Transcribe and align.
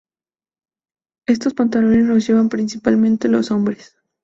Estos 1.27 1.53
pantalones 1.53 2.05
los 2.07 2.25
llevan 2.25 2.49
principalmente 2.49 3.27
los 3.27 3.51
hombres. 3.51 3.95